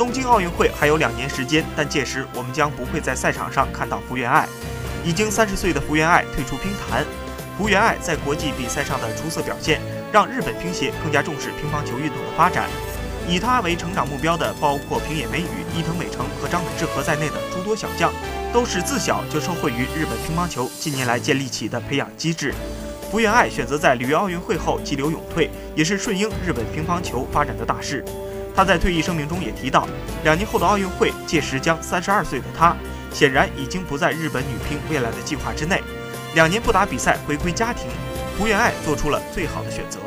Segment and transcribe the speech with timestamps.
[0.00, 4.48] 东京奥运会还有两年时间，但届时我们将不会在赛场上看到福原爱。
[5.04, 7.04] 已经三十岁的福原爱退出乒坛。
[7.58, 9.78] 福原爱在国际比赛上的出色表现，
[10.10, 12.66] 让日本乒协更加重视乒乓球运动的发展。
[13.28, 15.44] 以她为成长目标的，包括平野美宇、
[15.76, 18.10] 伊藤美诚和张本智和在内的诸多小将，
[18.54, 22.54] 都是自小就受惠于日本乒乓球近年来建立起的培养机制。
[23.10, 28.02] 福原爱选择在里约奥运会后急流勇退，也是顺应日本乒乓球发展的大势。
[28.54, 29.86] 他在退役声明中也提到，
[30.24, 32.76] 两年后的奥运会，届时将三十二岁的他，
[33.12, 35.82] 显然已经不在日本女乒未来的计划之内。
[36.34, 37.86] 两年不打比赛，回归家庭，
[38.36, 39.98] 福原爱做出了最好的选择。